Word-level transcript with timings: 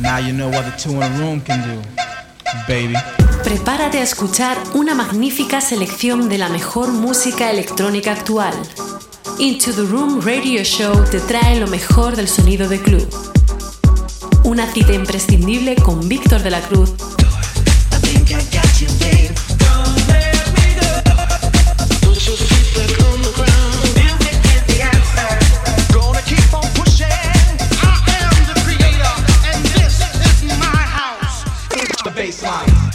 Now 0.00 0.18
you 0.18 0.32
know 0.32 0.48
what 0.50 0.64
the 0.64 0.72
two 0.76 0.92
in 0.92 1.02
a 1.02 1.08
room 1.18 1.40
can 1.40 1.62
do, 1.62 1.82
baby. 2.68 2.94
Prepárate 3.42 3.98
a 3.98 4.02
escuchar 4.02 4.58
una 4.74 4.94
magnífica 4.94 5.60
selección 5.60 6.28
de 6.28 6.38
la 6.38 6.48
mejor 6.48 6.92
música 6.92 7.50
electrónica 7.50 8.12
actual. 8.12 8.54
Into 9.38 9.72
the 9.72 9.82
Room 9.82 10.20
Radio 10.20 10.62
Show 10.62 11.04
te 11.10 11.20
trae 11.20 11.58
lo 11.58 11.66
mejor 11.66 12.16
del 12.16 12.28
sonido 12.28 12.68
de 12.68 12.80
club. 12.80 13.08
Una 14.44 14.66
cita 14.66 14.92
imprescindible 14.92 15.76
con 15.76 16.08
Víctor 16.08 16.42
de 16.42 16.50
la 16.50 16.60
Cruz 16.60 16.94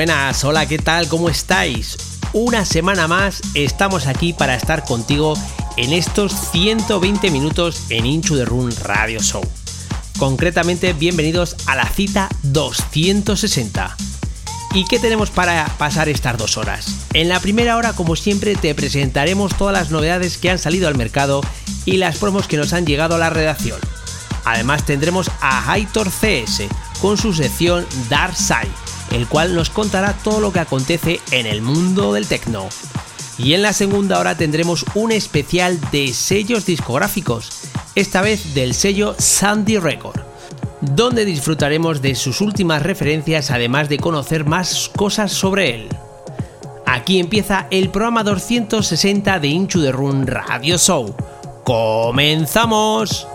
Buenas, 0.00 0.44
hola, 0.44 0.64
¿qué 0.64 0.78
tal? 0.78 1.08
¿Cómo 1.08 1.28
estáis? 1.28 1.98
Una 2.32 2.64
semana 2.64 3.06
más 3.06 3.42
estamos 3.52 4.06
aquí 4.06 4.32
para 4.32 4.54
estar 4.54 4.82
contigo 4.82 5.34
en 5.76 5.92
estos 5.92 6.32
120 6.52 7.30
minutos 7.30 7.82
en 7.90 8.06
Inchu 8.06 8.34
de 8.34 8.46
Run 8.46 8.74
Radio 8.82 9.20
Show. 9.20 9.42
Concretamente, 10.18 10.94
bienvenidos 10.94 11.54
a 11.66 11.76
la 11.76 11.84
cita 11.84 12.30
260. 12.44 13.94
¿Y 14.72 14.86
qué 14.86 14.98
tenemos 14.98 15.28
para 15.28 15.66
pasar 15.76 16.08
estas 16.08 16.38
dos 16.38 16.56
horas? 16.56 16.86
En 17.12 17.28
la 17.28 17.38
primera 17.38 17.76
hora, 17.76 17.92
como 17.92 18.16
siempre, 18.16 18.56
te 18.56 18.74
presentaremos 18.74 19.54
todas 19.58 19.74
las 19.74 19.90
novedades 19.90 20.38
que 20.38 20.48
han 20.48 20.58
salido 20.58 20.88
al 20.88 20.96
mercado 20.96 21.42
y 21.84 21.98
las 21.98 22.16
promos 22.16 22.46
que 22.48 22.56
nos 22.56 22.72
han 22.72 22.86
llegado 22.86 23.16
a 23.16 23.18
la 23.18 23.28
redacción. 23.28 23.78
Además 24.46 24.86
tendremos 24.86 25.30
a 25.42 25.70
Haitor 25.70 26.08
CS 26.08 26.62
con 27.02 27.18
su 27.18 27.34
sección 27.34 27.86
Dark 28.08 28.34
Side 28.34 28.89
el 29.10 29.26
cual 29.26 29.54
nos 29.54 29.70
contará 29.70 30.12
todo 30.12 30.40
lo 30.40 30.52
que 30.52 30.60
acontece 30.60 31.20
en 31.30 31.46
el 31.46 31.62
mundo 31.62 32.12
del 32.12 32.26
techno. 32.26 32.68
Y 33.38 33.54
en 33.54 33.62
la 33.62 33.72
segunda 33.72 34.18
hora 34.18 34.36
tendremos 34.36 34.84
un 34.94 35.12
especial 35.12 35.78
de 35.90 36.12
sellos 36.12 36.66
discográficos, 36.66 37.50
esta 37.94 38.20
vez 38.20 38.54
del 38.54 38.74
sello 38.74 39.14
Sandy 39.18 39.78
Record, 39.78 40.20
donde 40.80 41.24
disfrutaremos 41.24 42.02
de 42.02 42.14
sus 42.14 42.40
últimas 42.40 42.82
referencias 42.82 43.50
además 43.50 43.88
de 43.88 43.98
conocer 43.98 44.44
más 44.44 44.90
cosas 44.94 45.32
sobre 45.32 45.74
él. 45.74 45.88
Aquí 46.86 47.18
empieza 47.18 47.66
el 47.70 47.88
programa 47.90 48.24
260 48.24 49.38
de 49.38 49.48
Inchu 49.48 49.80
de 49.80 49.92
Run 49.92 50.26
Radio 50.26 50.76
Show. 50.76 51.14
¡Comenzamos! 51.64 53.26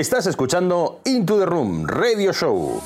Estás 0.00 0.26
escuchando 0.26 1.02
Into 1.04 1.38
the 1.38 1.44
Room 1.44 1.86
Radio 1.86 2.32
Show. 2.32 2.80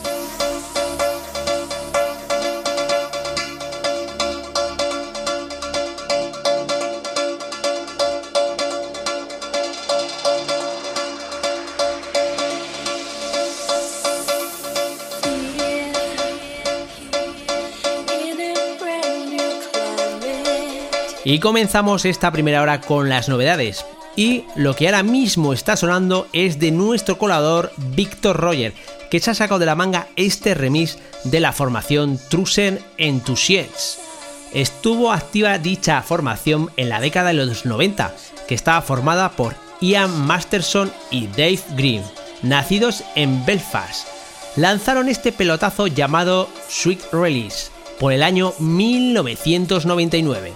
Y 21.25 21.39
comenzamos 21.39 22.05
esta 22.07 22.33
primera 22.33 22.61
hora 22.61 22.81
con 22.81 23.09
las 23.09 23.29
novedades. 23.29 23.87
Y 24.17 24.45
lo 24.55 24.77
que 24.77 24.87
ahora 24.87 25.03
mismo 25.03 25.53
está 25.53 25.77
sonando 25.77 26.29
es 26.33 26.61
de 26.61 26.71
nuestro 26.71 27.19
colador 27.19 27.73
Víctor 27.77 28.37
Roger, 28.37 28.73
que 29.11 29.19
se 29.21 29.31
ha 29.31 29.35
sacado 29.35 29.59
de 29.59 29.67
la 29.67 29.75
manga 29.75 30.07
este 30.17 30.55
remix 30.55 30.99
de 31.25 31.41
la 31.41 31.53
formación 31.53 32.21
Trusen 32.29 32.79
Enthusiasts. 32.97 33.99
Estuvo 34.53 35.11
activa 35.11 35.59
dicha 35.59 36.01
formación 36.03 36.71
en 36.77 36.89
la 36.89 37.01
década 37.01 37.29
de 37.29 37.35
los 37.35 37.67
90, 37.67 38.15
que 38.47 38.55
estaba 38.55 38.83
formada 38.83 39.33
por 39.33 39.57
Ian 39.81 40.27
Masterson 40.27 40.93
y 41.11 41.27
Dave 41.27 41.59
Green, 41.77 42.05
nacidos 42.43 43.03
en 43.17 43.45
Belfast. 43.45 44.07
Lanzaron 44.55 45.09
este 45.09 45.33
pelotazo 45.33 45.89
llamado 45.89 46.49
Sweet 46.69 47.01
Release 47.13 47.73
por 47.99 48.13
el 48.13 48.23
año 48.23 48.53
1999 48.61 50.53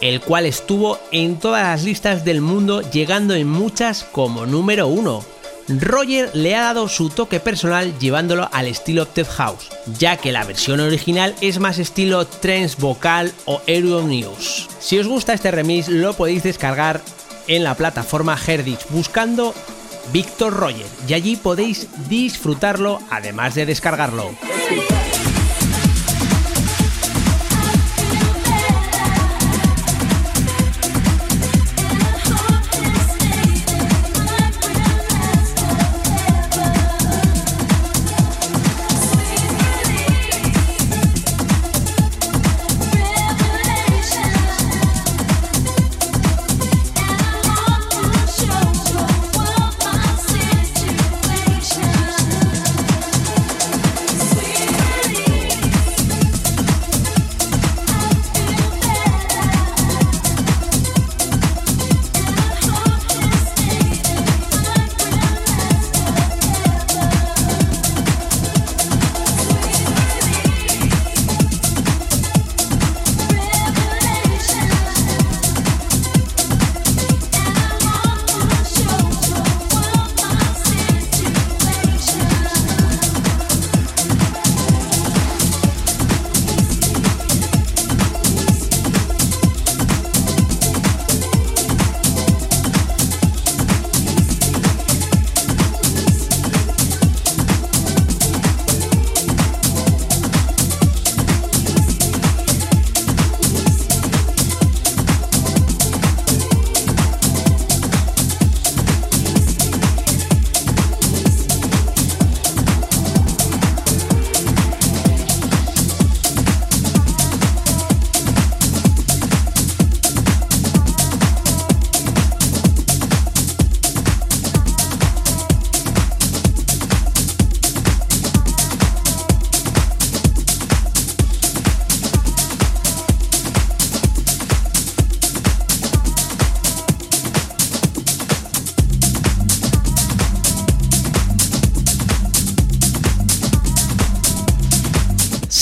el 0.00 0.20
cual 0.20 0.46
estuvo 0.46 0.98
en 1.10 1.38
todas 1.38 1.62
las 1.62 1.84
listas 1.84 2.24
del 2.24 2.40
mundo, 2.40 2.82
llegando 2.90 3.34
en 3.34 3.48
muchas 3.48 4.04
como 4.04 4.46
número 4.46 4.86
uno. 4.86 5.24
Roger 5.68 6.30
le 6.34 6.54
ha 6.54 6.62
dado 6.62 6.88
su 6.88 7.10
toque 7.10 7.40
personal 7.40 7.98
llevándolo 7.98 8.48
al 8.52 8.68
estilo 8.68 9.06
Tech 9.06 9.26
House, 9.26 9.68
ya 9.98 10.16
que 10.16 10.30
la 10.30 10.44
versión 10.44 10.78
original 10.78 11.34
es 11.40 11.58
más 11.58 11.78
estilo 11.78 12.24
trance 12.26 12.76
vocal 12.78 13.32
o 13.46 13.60
Aero 13.66 14.02
News. 14.02 14.68
Si 14.78 14.98
os 14.98 15.08
gusta 15.08 15.34
este 15.34 15.50
remix 15.50 15.88
lo 15.88 16.14
podéis 16.14 16.44
descargar 16.44 17.00
en 17.48 17.64
la 17.64 17.74
plataforma 17.74 18.38
Herditch 18.38 18.86
buscando 18.90 19.54
Victor 20.12 20.52
Roger 20.52 20.86
y 21.08 21.14
allí 21.14 21.36
podéis 21.36 21.88
disfrutarlo 22.08 23.00
además 23.10 23.56
de 23.56 23.66
descargarlo. 23.66 24.30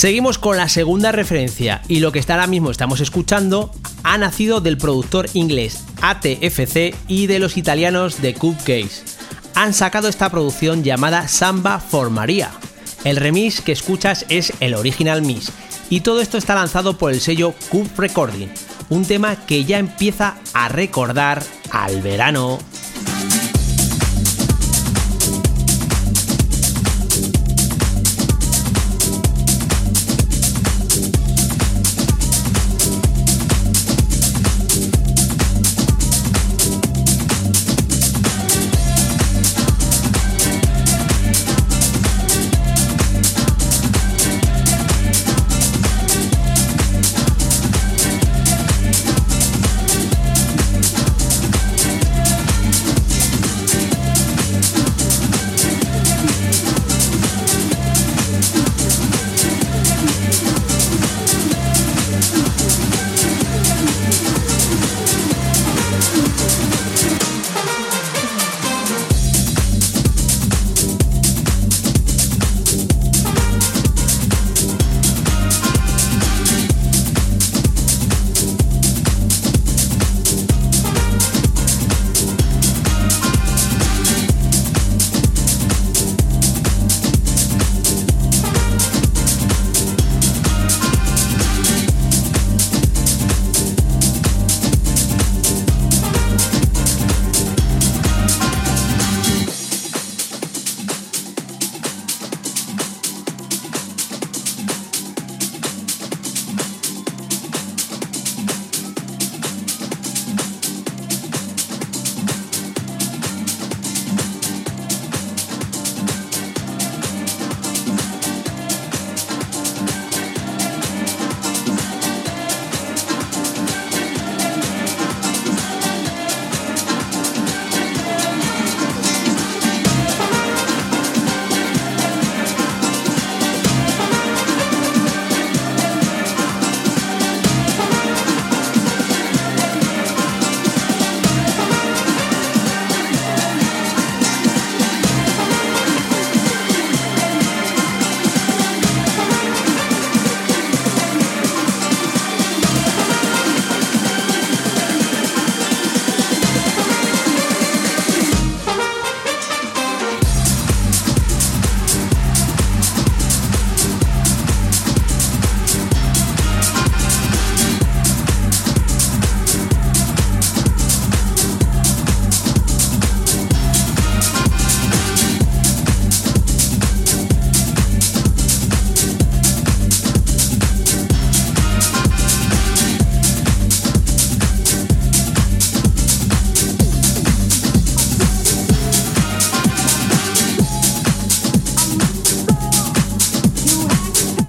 Seguimos 0.05 0.37
con 0.37 0.55
la 0.55 0.69
segunda 0.69 1.11
referencia 1.11 1.81
y 1.87 1.99
lo 1.99 2.11
que 2.11 2.19
está 2.19 2.35
ahora 2.35 2.45
mismo 2.45 2.69
estamos 2.69 2.99
escuchando 2.99 3.71
ha 4.03 4.19
nacido 4.19 4.61
del 4.61 4.77
productor 4.77 5.27
inglés 5.33 5.83
ATFC 5.99 6.93
y 7.07 7.25
de 7.25 7.39
los 7.39 7.57
italianos 7.57 8.21
de 8.21 8.35
Case. 8.35 9.01
Han 9.55 9.73
sacado 9.73 10.07
esta 10.07 10.29
producción 10.29 10.83
llamada 10.83 11.27
Samba 11.27 11.79
for 11.79 12.11
Maria. 12.11 12.51
El 13.03 13.17
remix 13.17 13.61
que 13.61 13.71
escuchas 13.71 14.27
es 14.29 14.53
el 14.59 14.75
original 14.75 15.23
mix 15.23 15.51
y 15.89 16.01
todo 16.01 16.21
esto 16.21 16.37
está 16.37 16.53
lanzado 16.53 16.99
por 16.99 17.11
el 17.11 17.19
sello 17.19 17.55
Cube 17.69 17.89
Recording, 17.97 18.49
un 18.89 19.05
tema 19.05 19.47
que 19.47 19.65
ya 19.65 19.79
empieza 19.79 20.35
a 20.53 20.67
recordar 20.69 21.41
al 21.71 22.03
verano 22.03 22.59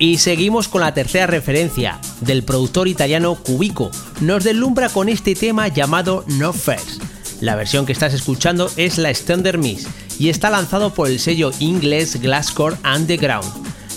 Y 0.07 0.19
seguimos 0.19 0.69
con 0.69 0.83
la 0.83 0.95
tercera 0.95 1.27
referencia 1.27 1.99
del 2.21 2.45
productor 2.45 2.87
italiano 2.87 3.35
Cubico. 3.35 3.91
Nos 4.21 4.45
deslumbra 4.45 4.89
con 4.89 5.09
este 5.09 5.35
tema 5.35 5.67
llamado 5.67 6.25
No 6.29 6.53
First. 6.53 7.03
La 7.41 7.57
versión 7.57 7.87
que 7.87 7.93
estás 7.93 8.15
escuchando 8.15 8.71
es 8.77 8.99
la 8.99 9.11
Standard 9.11 9.59
Miss 9.59 9.89
y 10.21 10.29
está 10.29 10.49
lanzado 10.49 10.95
por 10.95 11.09
el 11.09 11.19
sello 11.19 11.51
inglés 11.59 12.21
Glasscore 12.21 12.77
Underground. 12.85 13.53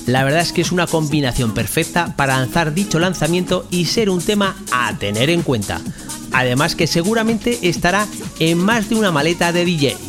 La 0.07 0.23
verdad 0.23 0.41
es 0.41 0.51
que 0.51 0.61
es 0.61 0.71
una 0.71 0.87
combinación 0.87 1.53
perfecta 1.53 2.15
para 2.15 2.39
lanzar 2.39 2.73
dicho 2.73 2.97
lanzamiento 2.97 3.67
y 3.69 3.85
ser 3.85 4.09
un 4.09 4.19
tema 4.19 4.57
a 4.71 4.97
tener 4.97 5.29
en 5.29 5.43
cuenta. 5.43 5.79
Además 6.31 6.75
que 6.75 6.87
seguramente 6.87 7.59
estará 7.69 8.07
en 8.39 8.57
más 8.57 8.89
de 8.89 8.95
una 8.95 9.11
maleta 9.11 9.51
de 9.51 9.63
DJ. 9.63 10.08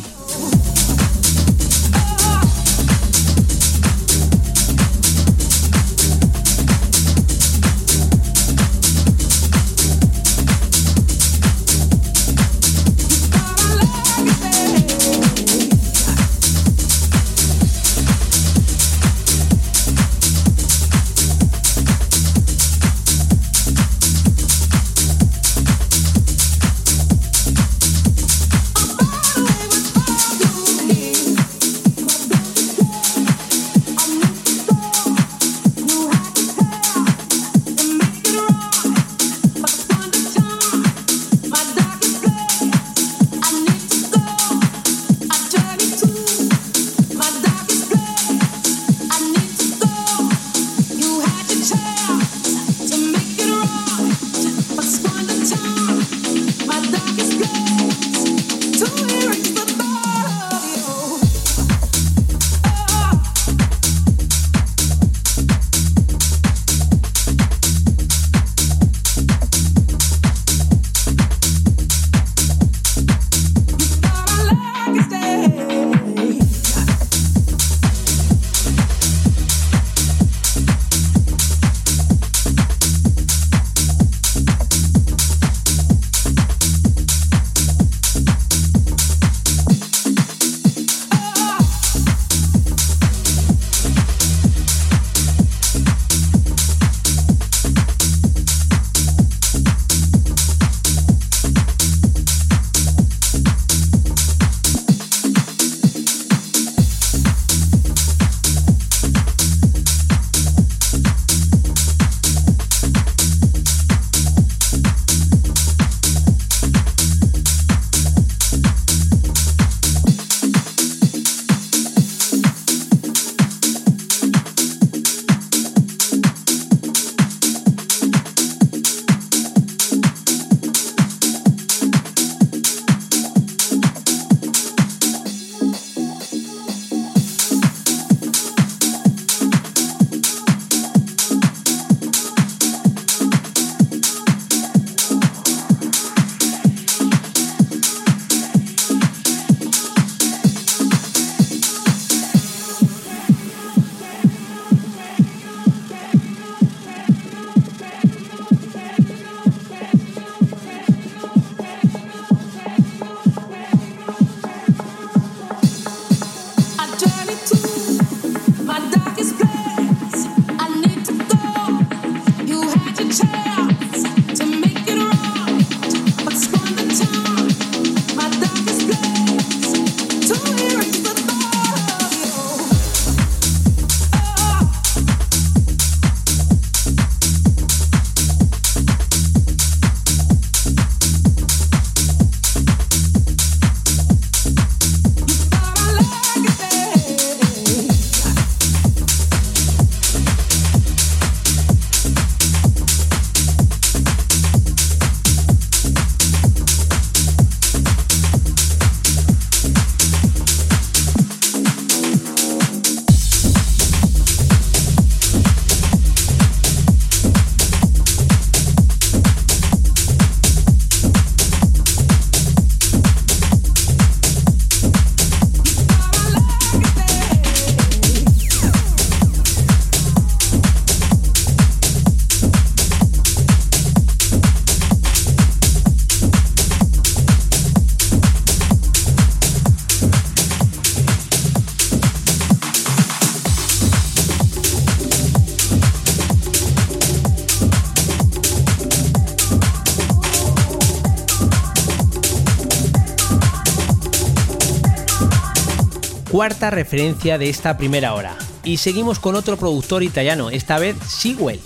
Cuarta 256.41 256.71
referencia 256.71 257.37
de 257.37 257.51
esta 257.51 257.77
primera 257.77 258.15
hora. 258.15 258.35
Y 258.63 258.77
seguimos 258.77 259.19
con 259.19 259.35
otro 259.35 259.57
productor 259.57 260.01
italiano, 260.01 260.49
esta 260.49 260.79
vez 260.79 260.95
Sewell, 261.07 261.59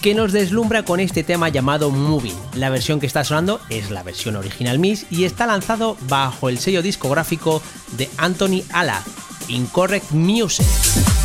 que 0.00 0.14
nos 0.14 0.30
deslumbra 0.30 0.84
con 0.84 1.00
este 1.00 1.24
tema 1.24 1.48
llamado 1.48 1.90
Moving. 1.90 2.38
La 2.54 2.70
versión 2.70 3.00
que 3.00 3.06
está 3.06 3.24
sonando 3.24 3.60
es 3.70 3.90
la 3.90 4.04
versión 4.04 4.36
original 4.36 4.78
Miss 4.78 5.04
y 5.10 5.24
está 5.24 5.46
lanzado 5.46 5.96
bajo 6.02 6.48
el 6.48 6.60
sello 6.60 6.80
discográfico 6.80 7.60
de 7.96 8.08
Anthony 8.18 8.62
Ala, 8.70 9.02
Incorrect 9.48 10.12
Music. 10.12 11.17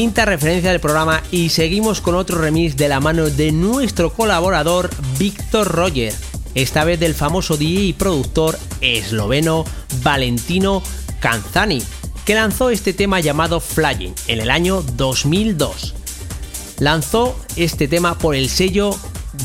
Quinta 0.00 0.24
referencia 0.24 0.70
del 0.70 0.80
programa 0.80 1.22
y 1.30 1.50
seguimos 1.50 2.00
con 2.00 2.14
otro 2.14 2.38
remix 2.38 2.74
de 2.74 2.88
la 2.88 3.00
mano 3.00 3.28
de 3.28 3.52
nuestro 3.52 4.10
colaborador 4.10 4.88
Víctor 5.18 5.68
Roger, 5.68 6.14
esta 6.54 6.84
vez 6.84 6.98
del 6.98 7.14
famoso 7.14 7.58
DJ 7.58 7.82
y 7.82 7.92
productor 7.92 8.58
esloveno 8.80 9.66
Valentino 10.02 10.82
Canzani, 11.20 11.82
que 12.24 12.34
lanzó 12.34 12.70
este 12.70 12.94
tema 12.94 13.20
llamado 13.20 13.60
Flying 13.60 14.14
en 14.26 14.40
el 14.40 14.50
año 14.50 14.80
2002. 14.80 15.94
Lanzó 16.78 17.38
este 17.56 17.86
tema 17.86 18.16
por 18.16 18.34
el 18.34 18.48
sello 18.48 18.98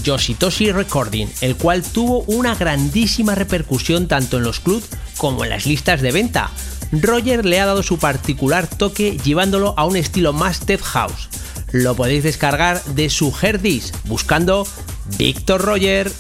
Yoshitoshi 0.04 0.72
Recording, 0.72 1.28
el 1.42 1.58
cual 1.58 1.84
tuvo 1.84 2.20
una 2.28 2.56
grandísima 2.56 3.36
repercusión 3.36 4.08
tanto 4.08 4.38
en 4.38 4.44
los 4.44 4.62
clubs 4.62 4.88
como 5.18 5.44
en 5.44 5.50
las 5.50 5.66
listas 5.66 6.02
de 6.02 6.14
venta, 6.14 6.50
Roger 6.92 7.46
le 7.46 7.60
ha 7.60 7.66
dado 7.66 7.84
su 7.84 7.98
particular 7.98 8.68
toque 8.68 9.18
llevándolo 9.24 9.74
a 9.78 9.86
un 9.86 9.96
estilo 9.96 10.34
más 10.34 10.58
step 10.58 10.82
house. 10.82 11.30
Lo 11.72 11.96
podéis 11.96 12.24
descargar 12.24 12.84
de 12.84 13.10
su 13.10 13.34
Herdis 13.42 13.92
buscando 14.06 14.66
Victor 15.18 15.62
Roger. 15.62 16.12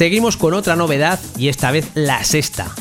Seguimos 0.00 0.38
con 0.38 0.54
otra 0.54 0.76
novedad 0.76 1.20
y 1.36 1.48
esta 1.48 1.70
vez 1.70 1.90
la 1.92 2.24
sexta. 2.24 2.74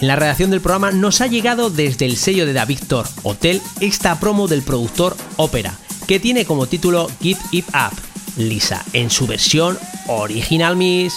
En 0.00 0.08
la 0.08 0.16
redacción 0.16 0.50
del 0.50 0.62
programa 0.62 0.90
nos 0.90 1.20
ha 1.20 1.26
llegado 1.26 1.68
desde 1.68 2.06
el 2.06 2.16
sello 2.16 2.46
de 2.46 2.54
David 2.54 2.78
Thor 2.88 3.06
Hotel 3.24 3.60
esta 3.80 4.18
promo 4.18 4.48
del 4.48 4.62
productor 4.62 5.14
Opera, 5.36 5.74
que 6.08 6.18
tiene 6.18 6.46
como 6.46 6.66
título 6.66 7.10
Give 7.20 7.38
It 7.50 7.66
Up, 7.74 7.94
Lisa, 8.38 8.82
en 8.94 9.10
su 9.10 9.26
versión 9.26 9.78
original 10.06 10.76
Miss. 10.76 11.12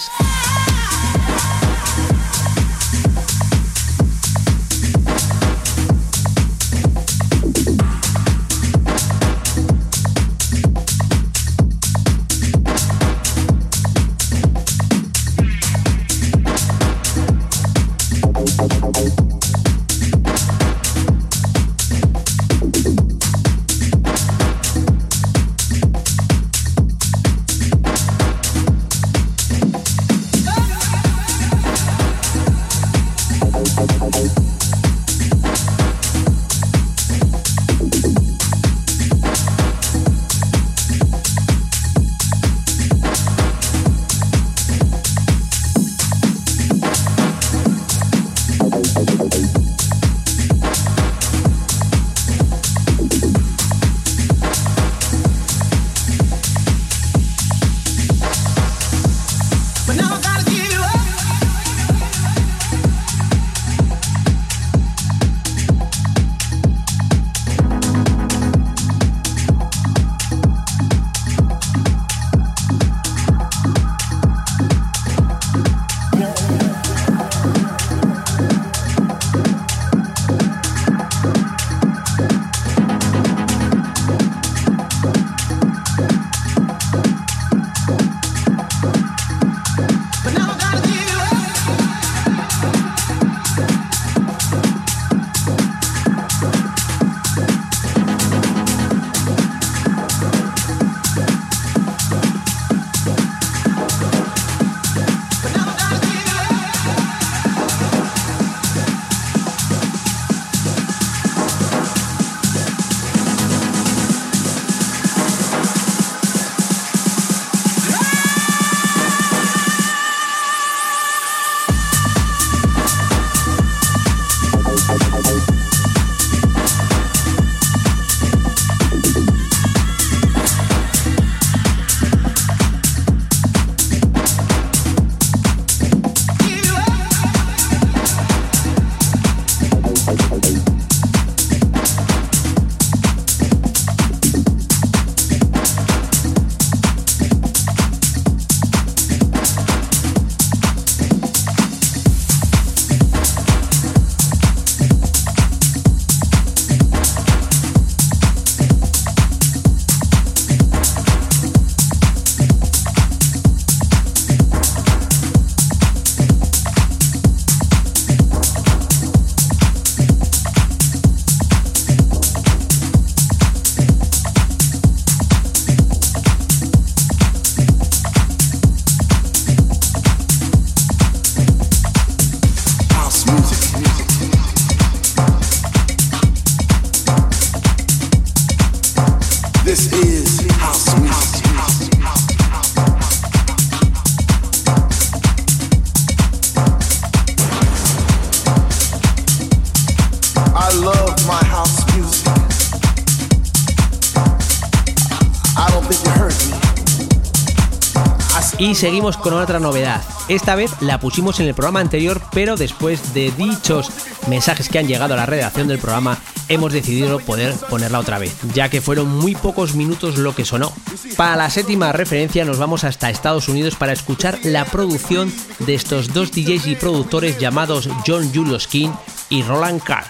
Y 208.66 208.74
seguimos 208.74 209.16
con 209.16 209.32
otra 209.32 209.60
novedad. 209.60 210.02
Esta 210.26 210.56
vez 210.56 210.72
la 210.80 210.98
pusimos 210.98 211.38
en 211.38 211.46
el 211.46 211.54
programa 211.54 211.78
anterior, 211.78 212.20
pero 212.32 212.56
después 212.56 213.14
de 213.14 213.30
dichos 213.30 213.92
mensajes 214.26 214.68
que 214.68 214.80
han 214.80 214.88
llegado 214.88 215.14
a 215.14 215.16
la 215.16 215.24
redacción 215.24 215.68
del 215.68 215.78
programa, 215.78 216.18
hemos 216.48 216.72
decidido 216.72 217.20
poder 217.20 217.54
ponerla 217.70 218.00
otra 218.00 218.18
vez, 218.18 218.36
ya 218.54 218.68
que 218.68 218.80
fueron 218.80 219.06
muy 219.06 219.36
pocos 219.36 219.76
minutos 219.76 220.18
lo 220.18 220.34
que 220.34 220.44
sonó. 220.44 220.72
Para 221.16 221.36
la 221.36 221.48
séptima 221.48 221.92
referencia 221.92 222.44
nos 222.44 222.58
vamos 222.58 222.82
hasta 222.82 223.08
Estados 223.08 223.48
Unidos 223.48 223.76
para 223.76 223.92
escuchar 223.92 224.40
la 224.42 224.64
producción 224.64 225.32
de 225.60 225.76
estos 225.76 226.12
dos 226.12 226.32
DJs 226.32 226.66
y 226.66 226.74
productores 226.74 227.38
llamados 227.38 227.88
John 228.04 228.34
Julius 228.34 228.66
King 228.66 228.90
y 229.28 229.44
Roland 229.44 229.80
Carr, 229.80 230.06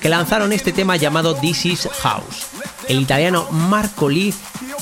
que 0.00 0.08
lanzaron 0.08 0.52
este 0.52 0.72
tema 0.72 0.96
llamado 0.96 1.36
This 1.36 1.64
Is 1.64 1.88
House. 2.02 2.59
El 2.88 3.00
italiano 3.00 3.46
Marco 3.50 4.08
Lee 4.08 4.34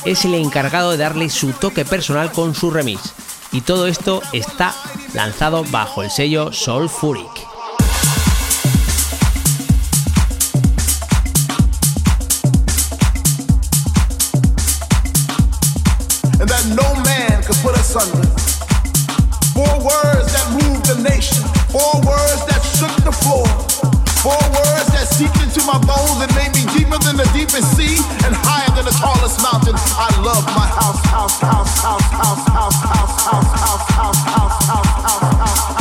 es 0.05 0.25
el 0.25 0.35
encargado 0.35 0.91
de 0.91 0.97
darle 0.97 1.31
su 1.31 1.53
toque 1.53 1.85
personal 1.85 2.33
con 2.33 2.55
su 2.55 2.71
remix. 2.71 3.13
Y 3.53 3.63
todo 3.63 3.87
esto 3.87 4.23
está 4.33 4.75
lanzado 5.15 5.65
bajo 5.71 6.03
el 6.03 6.11
sello 6.11 6.53
Soul 6.53 6.89
Furic. 6.89 7.49
Four 19.59 19.83
words 19.83 20.31
that 20.33 20.47
moved 20.55 20.87
the 20.87 20.95
nation. 21.03 21.43
Four 21.75 21.99
words 22.07 22.47
that 22.47 22.63
shook 22.79 22.95
the 23.03 23.11
floor. 23.11 23.43
Four 24.23 24.39
words 24.55 24.87
that 24.95 25.11
seeped 25.11 25.35
into 25.43 25.67
my 25.67 25.79
bones 25.83 26.23
and 26.23 26.31
made 26.39 26.55
me 26.55 26.58
than 27.05 27.17
the 27.17 27.29
deepest 27.33 27.77
sea 27.77 27.97
and 28.25 28.35
higher 28.35 28.69
than 28.75 28.85
the 28.85 28.97
tallest 28.97 29.43
mountain. 29.43 29.75
I 29.77 30.09
love 30.23 30.45
my 30.47 30.67
house, 30.67 31.01
house, 31.07 31.39
house, 31.41 31.81
house, 31.81 32.07
house, 32.13 32.45
house, 32.49 32.77
house, 32.83 33.19
house, 33.23 33.51
house, 33.55 33.87
house, 33.93 34.25
house, 34.25 34.67
house, 34.67 34.99
house. 35.05 35.39
House 35.39 35.78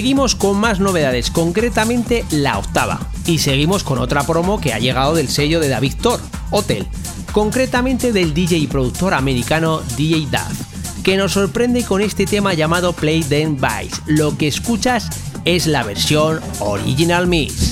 Seguimos 0.00 0.34
con 0.34 0.56
más 0.56 0.80
novedades, 0.80 1.30
concretamente 1.30 2.24
la 2.30 2.56
octava. 2.56 2.98
Y 3.26 3.36
seguimos 3.36 3.84
con 3.84 3.98
otra 3.98 4.22
promo 4.22 4.58
que 4.58 4.72
ha 4.72 4.78
llegado 4.78 5.14
del 5.14 5.28
sello 5.28 5.60
de 5.60 5.68
David 5.68 5.92
Thor, 6.00 6.18
Hotel, 6.50 6.86
concretamente 7.32 8.10
del 8.10 8.32
DJ 8.32 8.56
y 8.56 8.66
productor 8.66 9.12
americano 9.12 9.82
DJ 9.98 10.26
Duff, 10.30 11.02
que 11.02 11.18
nos 11.18 11.32
sorprende 11.32 11.84
con 11.84 12.00
este 12.00 12.24
tema 12.24 12.54
llamado 12.54 12.94
Play 12.94 13.22
Then 13.22 13.56
Vice. 13.56 14.00
Lo 14.06 14.38
que 14.38 14.48
escuchas 14.48 15.10
es 15.44 15.66
la 15.66 15.82
versión 15.82 16.40
Original 16.60 17.26
Mix. 17.26 17.69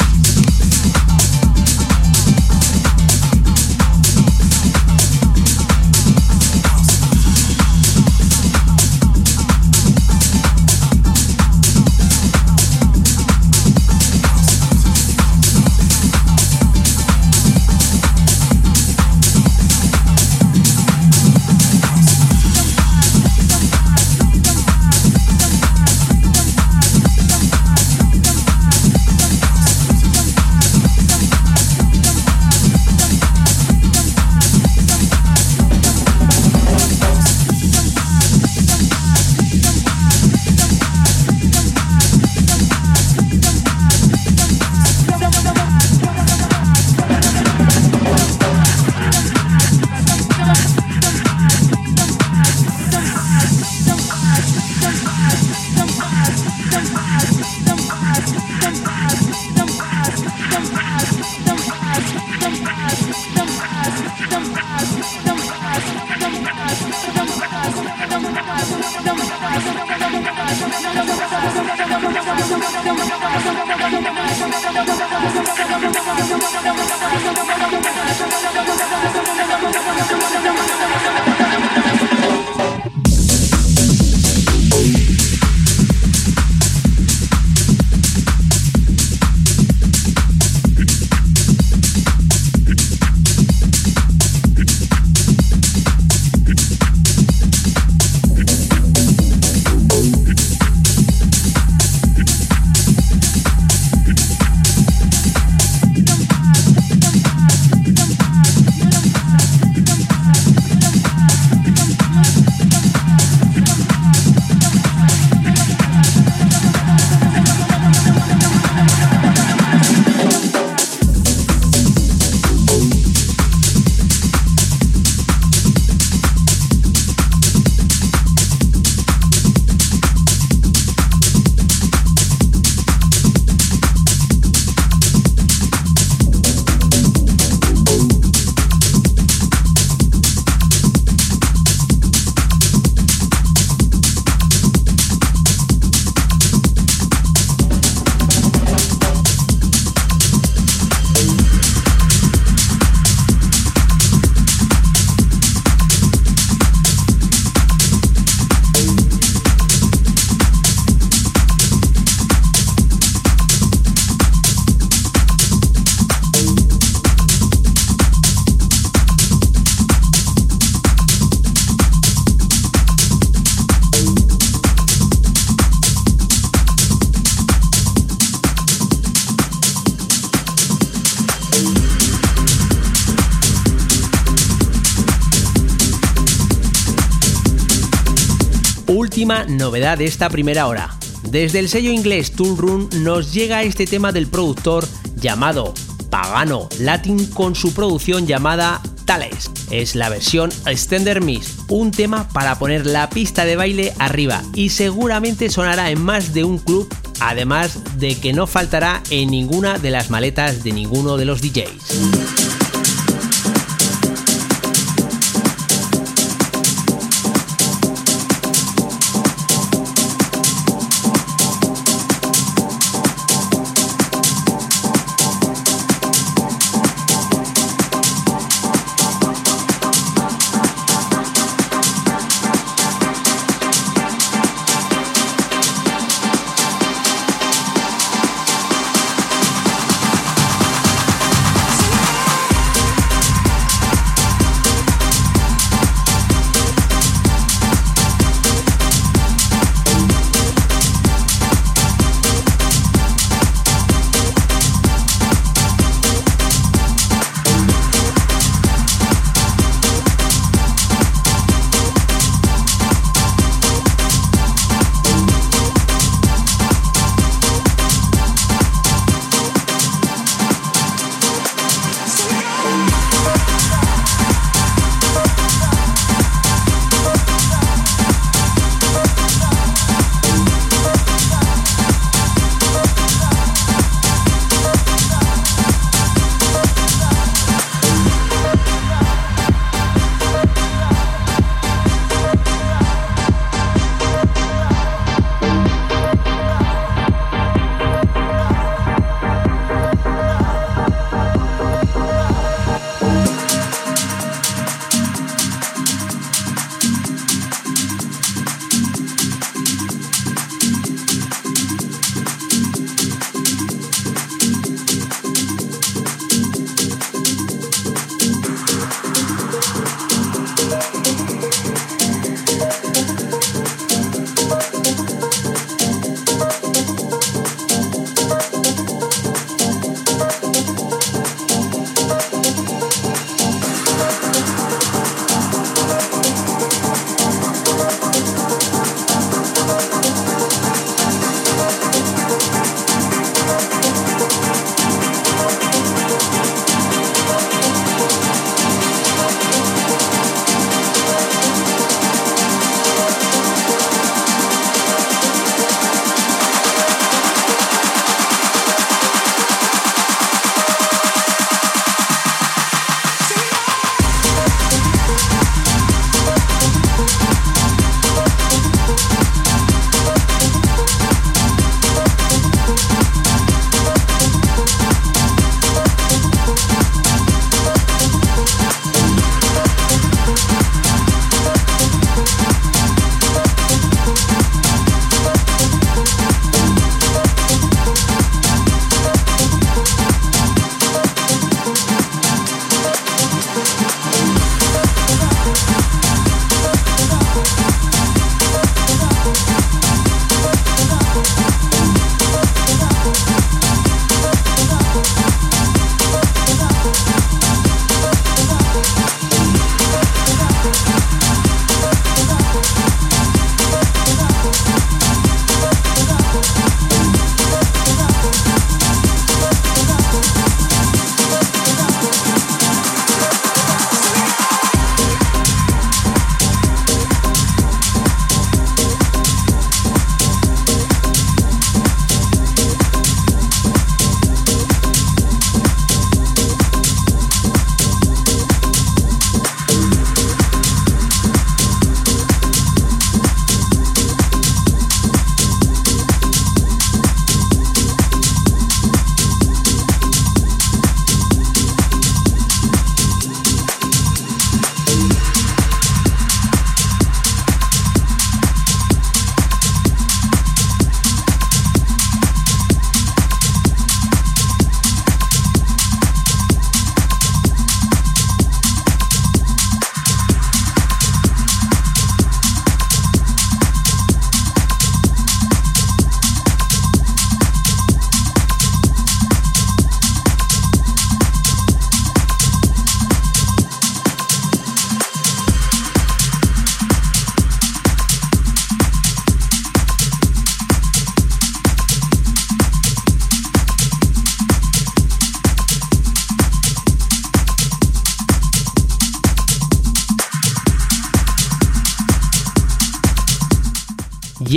Novedad 189.29 189.99
de 189.99 190.07
esta 190.07 190.31
primera 190.31 190.67
hora. 190.67 190.97
Desde 191.25 191.59
el 191.59 191.69
sello 191.69 191.91
inglés 191.91 192.33
Tool 192.33 192.57
Room 192.57 192.89
nos 193.03 193.35
llega 193.35 193.63
este 193.63 193.87
tema 193.87 194.11
del 194.11 194.27
productor 194.27 194.87
llamado 195.17 195.75
Pagano 196.09 196.69
Latin 196.81 197.27
con 197.27 197.55
su 197.55 197.75
producción 197.75 198.27
llamada 198.27 198.81
Tales. 199.05 199.51
Es 199.71 199.95
la 199.95 200.09
versión 200.09 200.51
Extender 200.65 201.21
Miss, 201.21 201.59
un 201.69 201.91
tema 201.91 202.27
para 202.29 202.59
poner 202.59 202.87
la 202.87 203.11
pista 203.11 203.45
de 203.45 203.57
baile 203.57 203.93
arriba 203.99 204.43
y 204.55 204.71
seguramente 204.71 205.51
sonará 205.51 205.91
en 205.91 206.01
más 206.01 206.33
de 206.33 206.45
un 206.45 206.59
club, 206.59 206.89
además 207.21 207.99
de 207.99 208.19
que 208.19 208.33
no 208.33 208.47
faltará 208.47 209.03
en 209.11 209.31
ninguna 209.31 209.79
de 209.79 209.91
las 209.91 210.09
maletas 210.09 210.65
de 210.65 210.73
ninguno 210.73 211.19
de 211.19 211.27
los 211.27 211.43
DJs. 211.43 212.28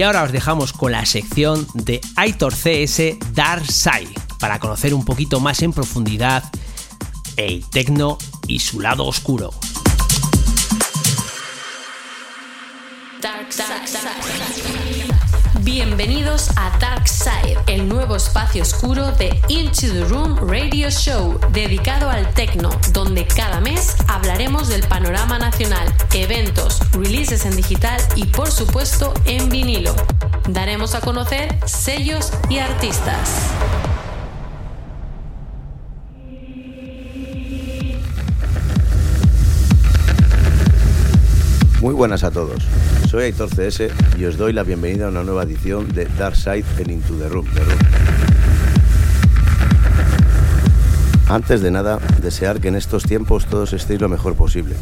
Y 0.02 0.04
ahora 0.04 0.24
os 0.24 0.32
dejamos 0.32 0.74
con 0.74 0.94
la 0.94 1.06
sección 1.06 1.68
de 1.76 2.02
Aitor 2.16 2.56
CS 2.56 3.20
Dark 3.36 3.72
Side 3.72 4.10
para 4.40 4.58
conocer 4.58 4.96
un 4.96 5.06
poquito 5.06 5.40
más 5.40 5.62
en 5.62 5.74
profundidad 5.74 6.44
el 7.38 7.64
tecno 7.70 8.18
y 8.48 8.62
su 8.62 8.80
lado 8.80 9.06
oscuro. 9.06 9.52
Bienvenidos 15.60 16.50
a 16.56 16.76
Dark 16.80 17.08
Side, 17.08 17.60
espacio 18.16 18.64
oscuro 18.64 19.12
de 19.12 19.40
Into 19.48 19.88
the 19.94 20.06
Room 20.06 20.38
Radio 20.50 20.90
Show, 20.90 21.40
dedicado 21.52 22.10
al 22.10 22.34
techno, 22.34 22.70
donde 22.92 23.26
cada 23.26 23.60
mes 23.62 23.96
hablaremos 24.08 24.68
del 24.68 24.84
panorama 24.88 25.38
nacional, 25.40 25.94
eventos, 26.14 26.80
releases 26.92 27.46
en 27.46 27.56
digital 27.56 28.02
y 28.16 28.26
por 28.26 28.52
supuesto 28.52 29.14
en 29.26 29.50
vinilo. 29.50 29.96
Daremos 30.48 30.96
a 30.96 31.02
conocer 31.02 31.58
sellos 31.66 32.32
y 32.50 32.60
artistas. 32.60 33.51
Buenas 42.02 42.24
a 42.24 42.32
todos. 42.32 42.64
Soy 43.12 43.26
Aitor 43.26 43.48
CS 43.50 43.92
y 44.18 44.26
os 44.26 44.36
doy 44.36 44.54
la 44.54 44.64
bienvenida 44.64 45.06
a 45.06 45.10
una 45.10 45.22
nueva 45.22 45.44
edición 45.44 45.88
de 45.94 46.06
Dark 46.18 46.36
Side 46.36 46.66
en 46.80 46.90
Into 46.90 47.14
the 47.14 47.30
Room. 47.30 47.46
Antes 51.30 51.62
de 51.62 51.70
nada, 51.70 52.00
desear 52.20 52.60
que 52.60 52.70
en 52.70 52.76
estos 52.76 53.04
tiempos 53.04 53.46
todos 53.46 53.74
estéis 53.74 54.02
lo 54.02 54.10
mejor 54.10 54.34
posible. 54.34 54.78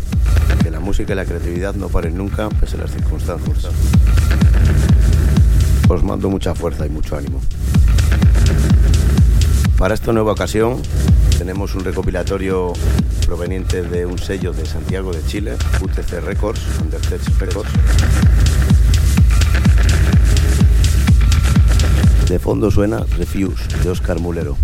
Que 0.64 0.72
la 0.72 0.80
música 0.80 1.12
y 1.12 1.18
la 1.18 1.26
creatividad 1.26 1.76
no 1.76 1.90
paren 1.90 2.16
nunca 2.16 2.48
pese 2.48 2.78
a 2.78 2.84
las 2.84 2.92
circunstancias. 2.92 3.68
Os 5.90 6.02
mando 6.02 6.30
mucha 6.30 6.56
fuerza 6.56 6.86
y 6.86 6.90
mucho 6.90 7.18
ánimo. 7.18 7.42
Para 9.80 9.94
esta 9.94 10.12
nueva 10.12 10.34
ocasión 10.34 10.82
tenemos 11.38 11.74
un 11.74 11.86
recopilatorio 11.86 12.74
proveniente 13.26 13.82
de 13.82 14.06
un 14.06 14.20
sello 14.20 14.52
de 14.52 14.66
Santiago 14.66 15.14
de 15.14 15.26
Chile, 15.26 15.56
UTC 15.80 16.20
Records, 16.22 16.60
Undertech 16.82 17.22
Records. 17.40 17.72
De 22.28 22.40
fondo 22.40 22.70
suena 22.70 23.06
Refuse 23.18 23.64
de 23.82 23.90
Oscar 23.90 24.20
Mulero. 24.20 24.58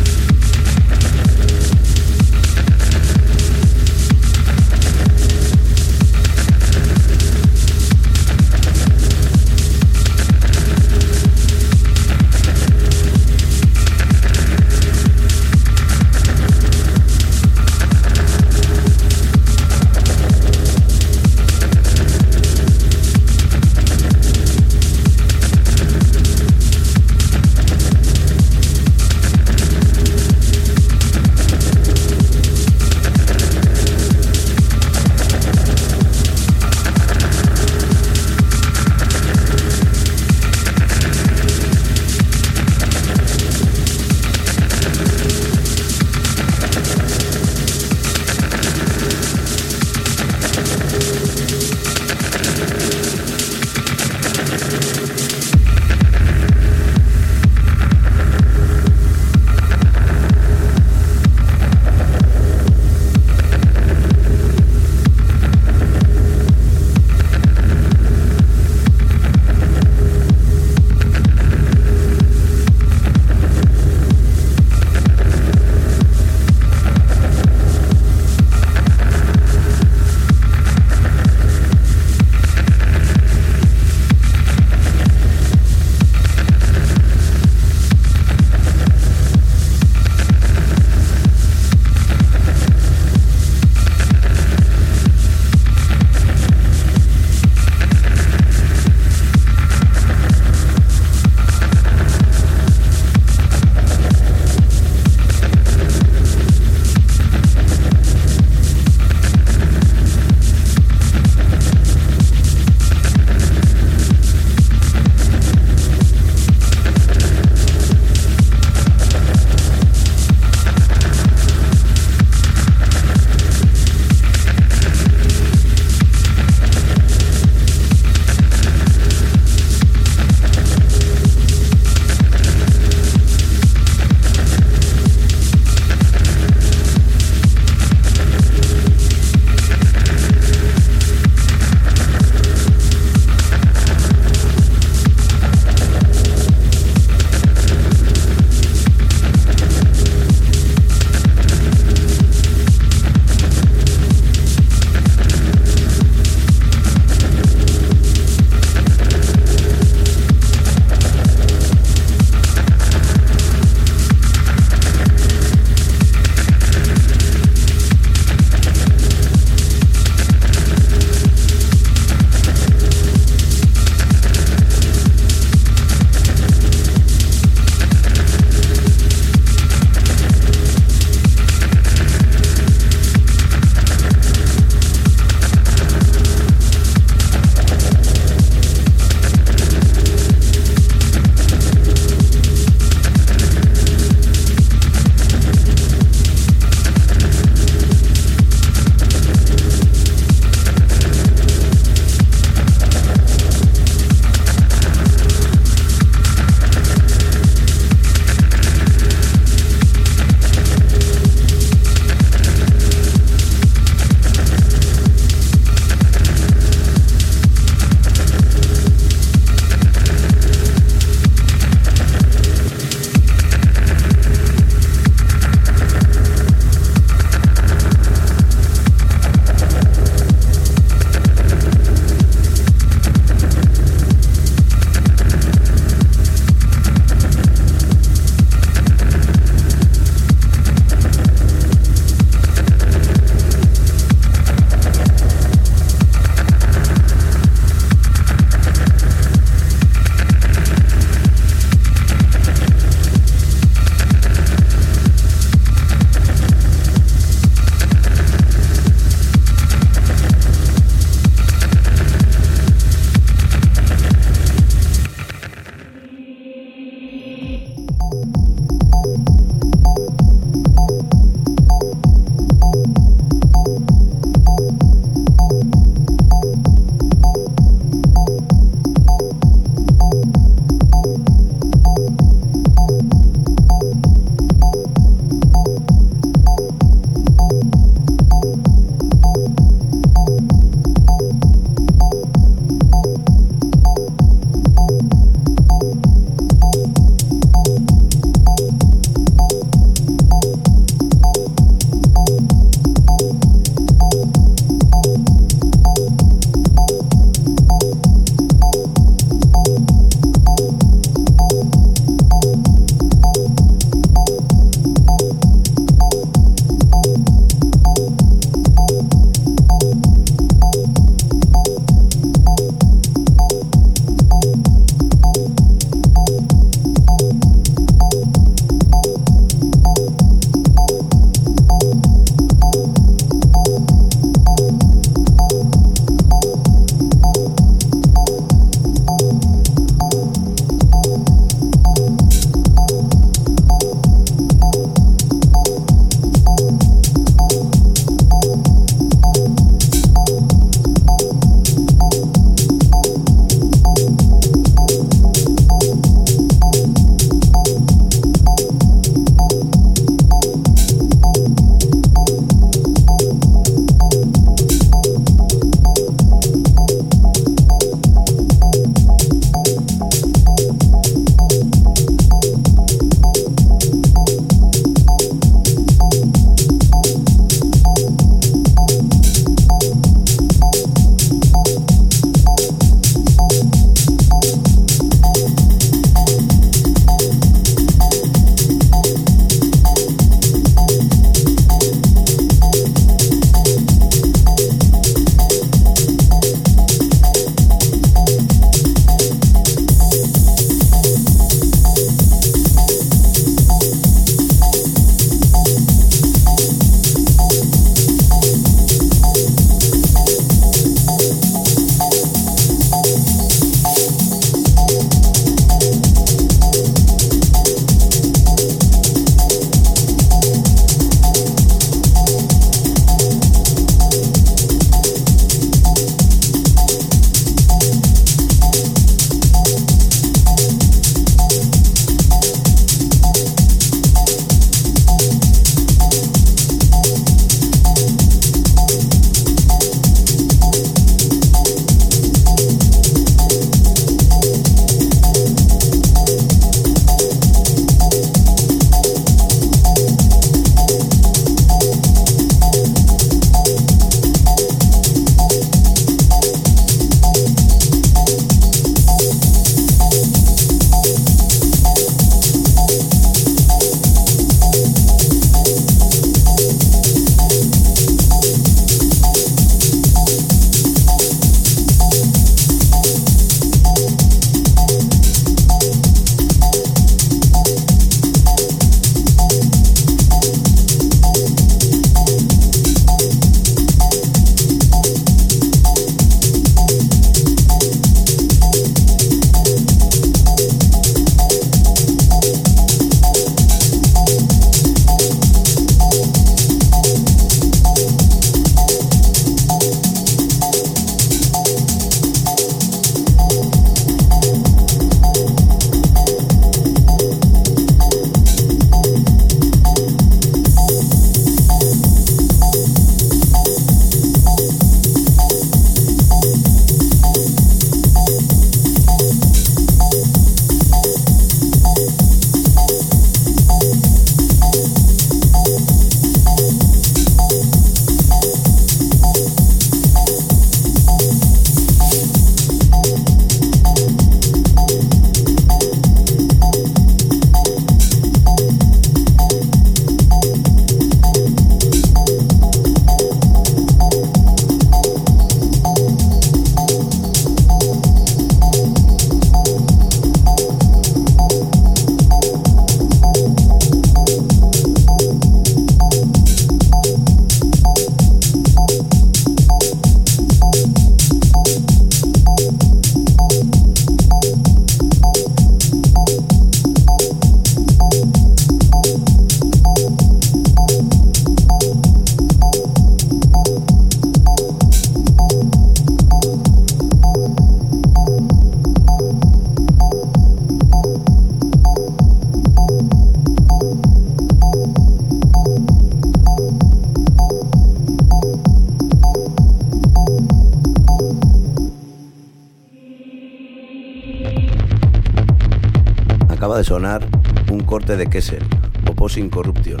Sonar 596.90 597.24
un 597.70 597.84
corte 597.84 598.16
de 598.16 598.26
Kessel, 598.26 598.64
Opposing 599.08 599.48
Corruption. 599.48 600.00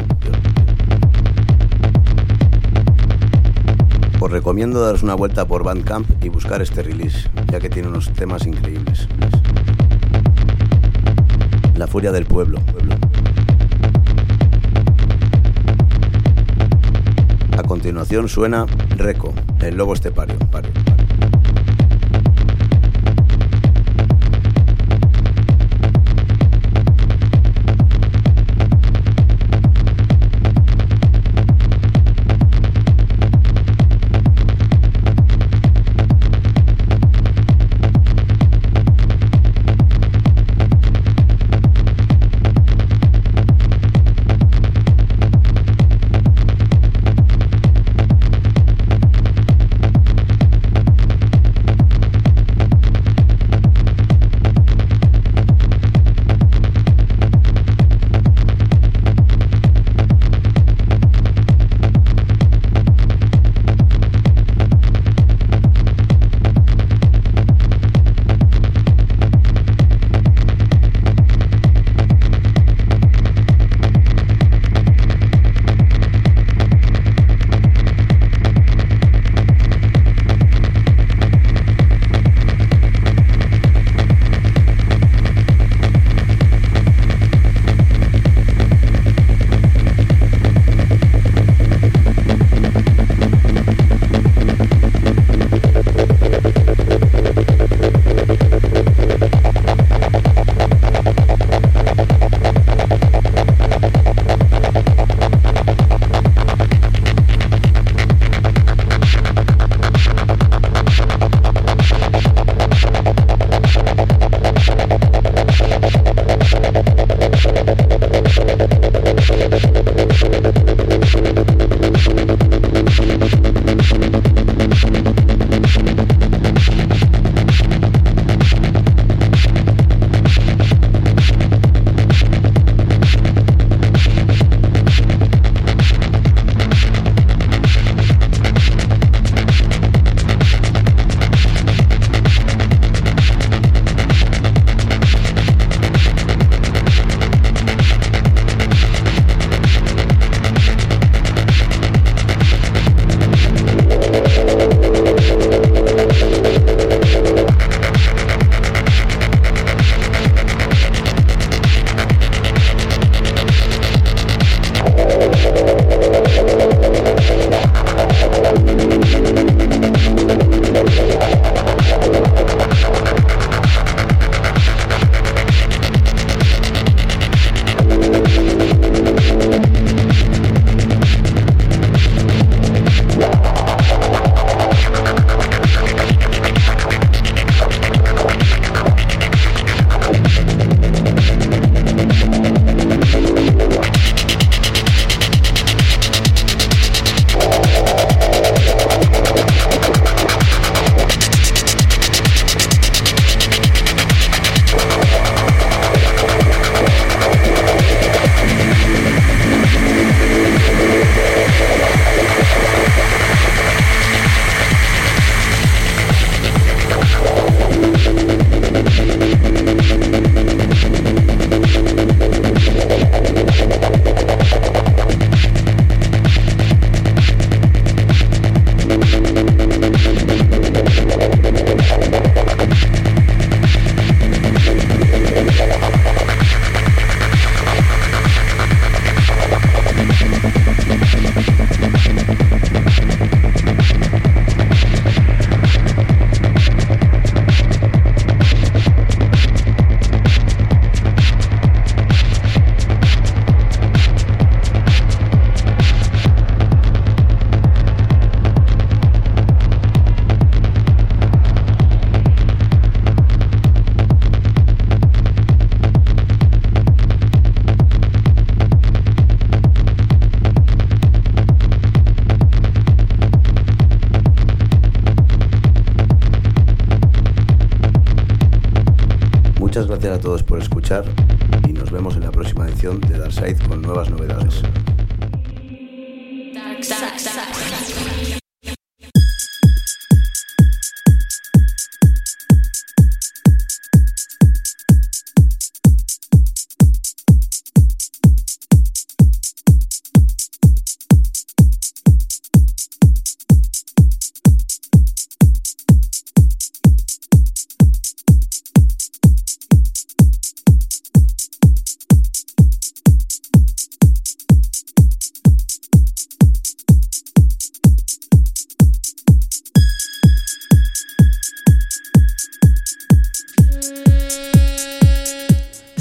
Os 4.18 4.28
recomiendo 4.28 4.80
daros 4.80 5.04
una 5.04 5.14
vuelta 5.14 5.46
por 5.46 5.62
Bandcamp 5.62 6.10
y 6.20 6.30
buscar 6.30 6.62
este 6.62 6.82
release, 6.82 7.30
ya 7.46 7.60
que 7.60 7.70
tiene 7.70 7.86
unos 7.86 8.12
temas 8.12 8.44
increíbles. 8.44 9.06
La 11.76 11.86
furia 11.86 12.10
del 12.10 12.26
pueblo. 12.26 12.58
A 17.56 17.62
continuación 17.62 18.28
suena 18.28 18.66
Reco, 18.96 19.32
el 19.60 19.76
lobo 19.76 19.94
estepario. 19.94 20.34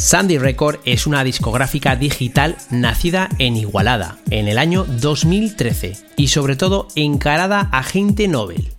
Sandy 0.10 0.40
Record 0.40 0.80
es 0.86 1.06
una 1.06 1.24
discográfica 1.24 1.96
digital 1.96 2.58
nacida 2.72 3.30
en 3.38 3.56
Igualada 3.56 4.18
en 4.32 4.48
el 4.48 4.58
año 4.58 4.84
2013 4.86 5.98
y 6.18 6.30
sobre 6.30 6.56
todo 6.56 6.88
encarada 6.96 7.70
a 7.72 7.84
gente 7.84 8.28
Nobel. 8.28 8.74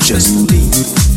Just 0.00 0.50
leave. 0.50 1.11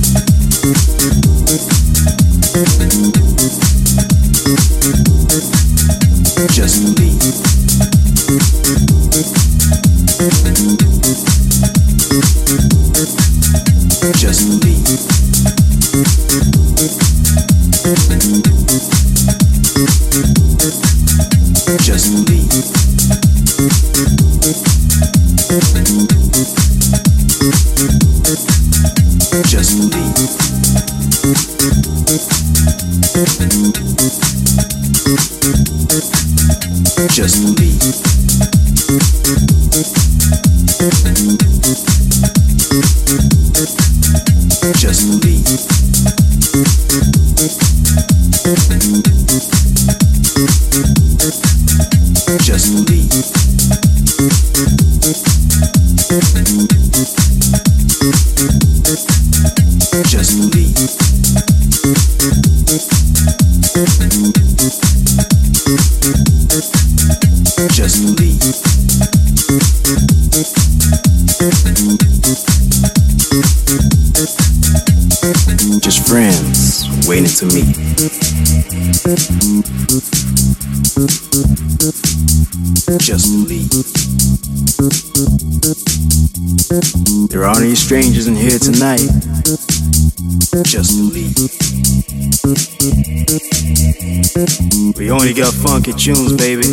Got 95.35 95.53
funky 95.53 95.91
tunes, 95.91 96.31
baby. 96.31 96.63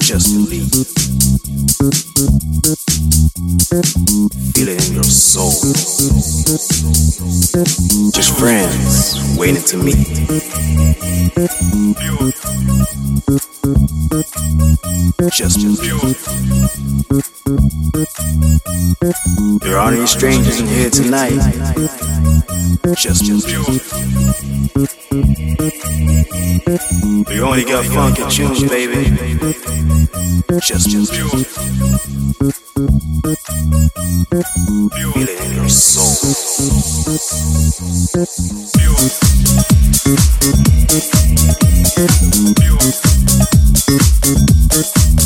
Just 0.00 0.34
leave. 0.34 0.68
Feel 4.52 4.68
it 4.68 4.88
in 4.88 4.94
your 4.94 5.04
soul. 5.04 5.52
Just 8.10 8.36
friends 8.36 9.38
waiting 9.38 9.62
to 9.62 9.76
meet. 9.76 9.96
Just 15.32 15.58
leave. 15.58 16.24
There 19.60 19.76
aren't 19.76 19.96
any 19.96 20.06
strangers 20.06 20.60
in 20.60 20.68
here 20.68 20.88
tonight. 20.88 21.32
Just 22.96 23.24
We 27.28 27.40
only 27.40 27.64
got 27.64 27.84
funky 27.86 28.22
tunes, 28.28 28.62
baby. 28.68 29.10
Just 30.60 30.90
Feel 34.92 35.12
it 35.16 35.40
in 35.40 35.52
your 35.56 35.68
soul. 35.68 36.14
Just 38.14 38.76
you. 42.62 43.55
Thank 43.88 45.20
you. 45.20 45.25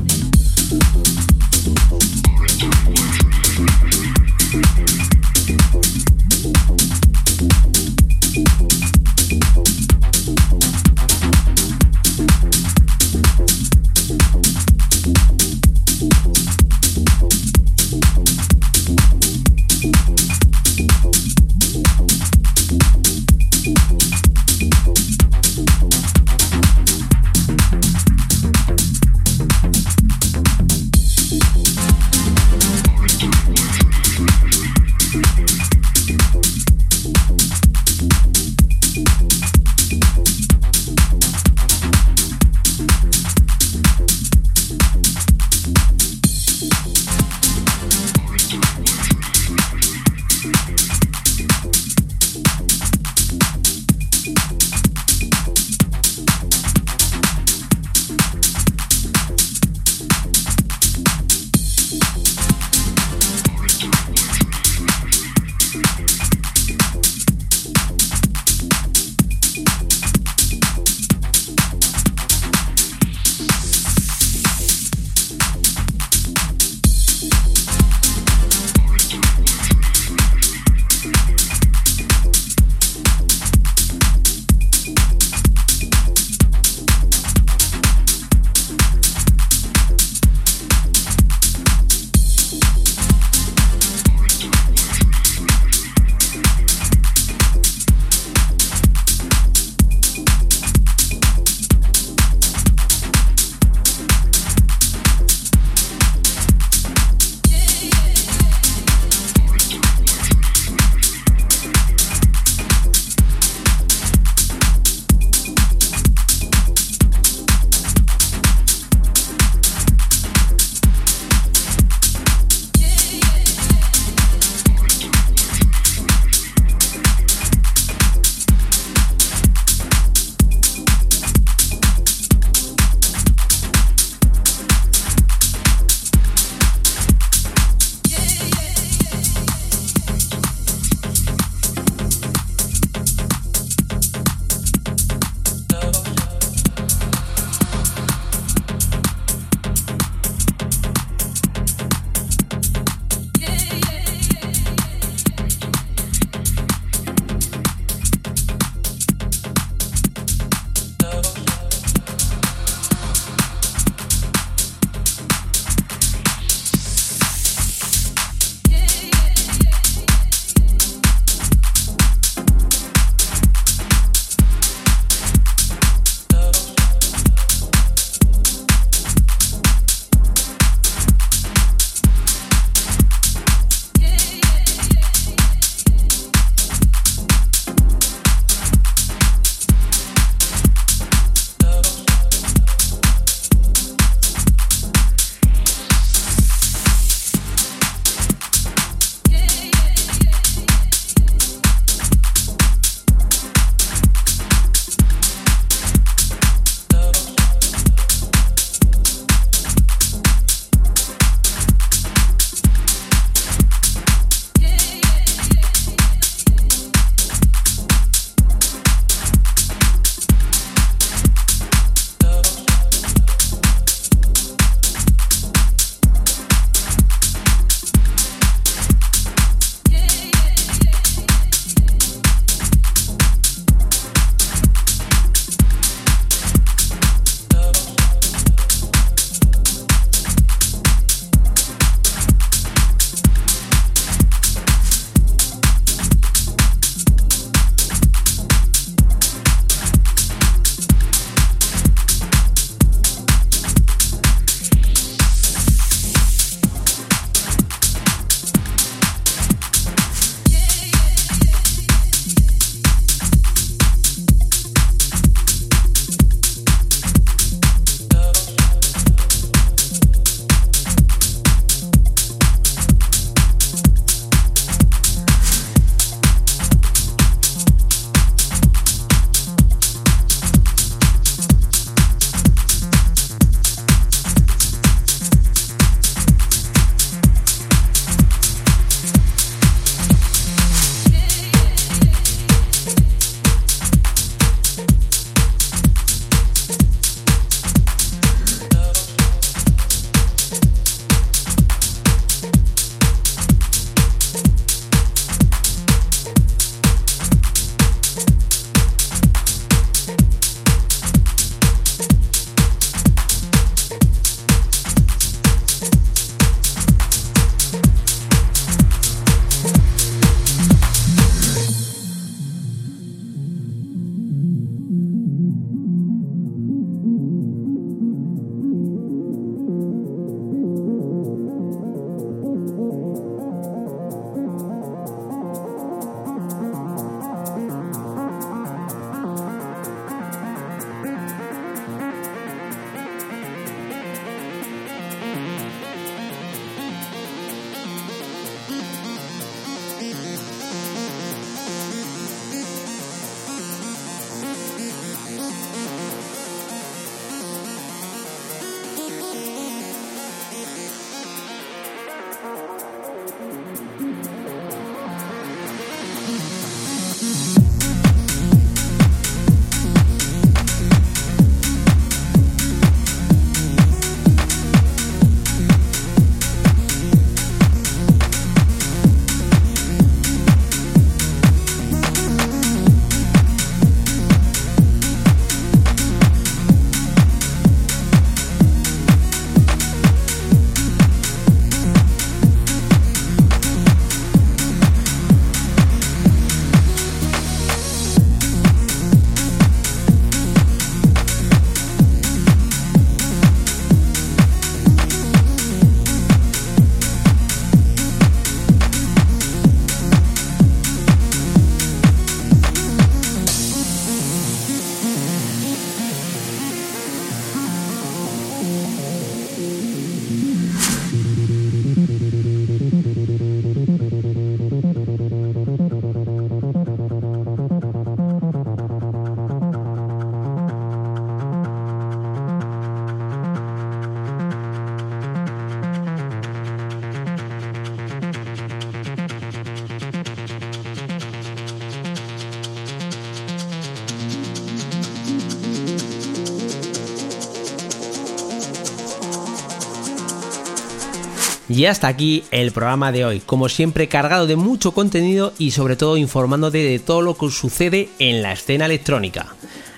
Y 451.81 451.87
hasta 451.87 452.07
aquí 452.07 452.43
el 452.51 452.71
programa 452.71 453.11
de 453.11 453.25
hoy, 453.25 453.39
como 453.39 453.67
siempre 453.67 454.07
cargado 454.07 454.45
de 454.45 454.55
mucho 454.55 454.91
contenido 454.91 455.51
y 455.57 455.71
sobre 455.71 455.95
todo 455.95 456.15
informándote 456.15 456.77
de 456.77 456.99
todo 456.99 457.23
lo 457.23 457.35
que 457.35 457.49
sucede 457.49 458.07
en 458.19 458.43
la 458.43 458.51
escena 458.51 458.85
electrónica. 458.85 459.47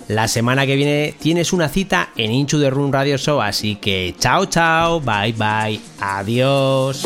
La 0.08 0.30
semana 0.30 0.66
que 0.66 0.78
viene 0.78 1.14
tienes 1.20 1.52
una 1.52 1.68
cita 1.68 2.12
en 2.16 2.32
Inchu 2.32 2.58
de 2.58 2.70
Run 2.70 2.94
Radio 2.94 3.18
Show, 3.18 3.42
así 3.42 3.76
que 3.76 4.16
chao 4.18 4.46
chao, 4.46 5.02
bye 5.02 5.34
bye, 5.34 5.78
adiós. 6.00 7.04